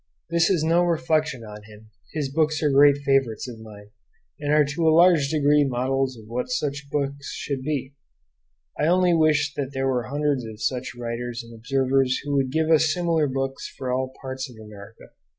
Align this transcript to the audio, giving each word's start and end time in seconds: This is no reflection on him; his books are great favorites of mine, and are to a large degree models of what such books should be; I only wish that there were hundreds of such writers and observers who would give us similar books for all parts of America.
This 0.31 0.49
is 0.49 0.63
no 0.63 0.81
reflection 0.81 1.43
on 1.43 1.61
him; 1.65 1.91
his 2.11 2.27
books 2.33 2.63
are 2.63 2.71
great 2.71 2.97
favorites 2.97 3.47
of 3.47 3.59
mine, 3.59 3.91
and 4.39 4.51
are 4.51 4.65
to 4.65 4.87
a 4.89 4.89
large 4.97 5.29
degree 5.29 5.63
models 5.63 6.17
of 6.17 6.25
what 6.25 6.49
such 6.49 6.87
books 6.91 7.31
should 7.33 7.61
be; 7.61 7.93
I 8.79 8.87
only 8.87 9.13
wish 9.13 9.53
that 9.53 9.73
there 9.73 9.87
were 9.87 10.07
hundreds 10.07 10.43
of 10.43 10.59
such 10.59 10.95
writers 10.95 11.43
and 11.43 11.53
observers 11.53 12.19
who 12.23 12.33
would 12.35 12.51
give 12.51 12.71
us 12.71 12.91
similar 12.91 13.27
books 13.27 13.67
for 13.77 13.93
all 13.93 14.11
parts 14.19 14.49
of 14.49 14.55
America. 14.59 15.09